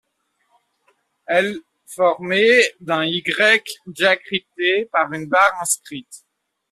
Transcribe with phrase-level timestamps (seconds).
[1.27, 3.23] Elle formée d’un Y
[3.85, 6.25] diacrité par une barre inscrite.